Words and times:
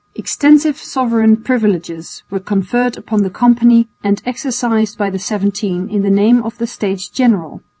Extensive 0.15 0.79
sovereign 0.79 1.37
privileges 1.43 2.23
were 2.31 2.39
conferred 2.39 2.97
upon 2.97 3.21
the 3.21 3.29
company 3.29 3.87
and 4.03 4.19
exercised 4.25 4.97
by 4.97 5.11
the 5.11 5.19
Seventeen 5.19 5.89
in 5.91 6.01
the 6.01 6.09
name 6.09 6.41
of 6.41 6.57
the 6.57 6.65
States 6.65 7.07
General. 7.07 7.61